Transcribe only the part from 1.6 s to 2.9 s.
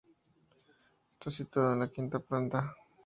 en la quinta planta.